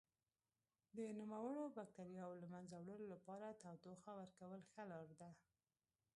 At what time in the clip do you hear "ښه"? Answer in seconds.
4.71-4.83